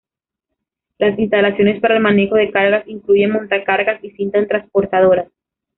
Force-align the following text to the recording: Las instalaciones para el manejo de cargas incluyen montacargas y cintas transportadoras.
Las 0.97 1.19
instalaciones 1.19 1.79
para 1.79 1.93
el 1.95 2.01
manejo 2.01 2.33
de 2.33 2.49
cargas 2.49 2.87
incluyen 2.87 3.33
montacargas 3.33 4.03
y 4.03 4.09
cintas 4.09 4.47
transportadoras. 4.47 5.29